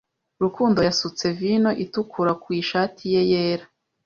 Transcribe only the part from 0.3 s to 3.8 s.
Rukundo yasutse vino itukura ku ishati ye yera.